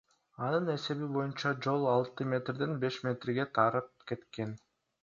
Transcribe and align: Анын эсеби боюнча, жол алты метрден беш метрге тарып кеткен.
Анын 0.45 0.71
эсеби 0.75 1.09
боюнча, 1.17 1.51
жол 1.67 1.85
алты 1.91 2.29
метрден 2.33 2.75
беш 2.87 2.99
метрге 3.11 3.47
тарып 3.61 3.97
кеткен. 4.13 4.61